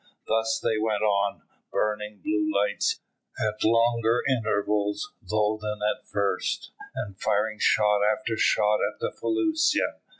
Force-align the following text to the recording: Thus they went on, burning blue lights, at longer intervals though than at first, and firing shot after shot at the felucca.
Thus 0.25 0.59
they 0.59 0.79
went 0.79 1.03
on, 1.03 1.43
burning 1.71 2.21
blue 2.23 2.51
lights, 2.51 3.01
at 3.39 3.63
longer 3.63 4.23
intervals 4.27 5.13
though 5.21 5.59
than 5.61 5.77
at 5.87 6.07
first, 6.07 6.71
and 6.95 7.21
firing 7.21 7.59
shot 7.59 8.01
after 8.03 8.35
shot 8.35 8.79
at 8.83 8.99
the 8.99 9.11
felucca. 9.11 9.99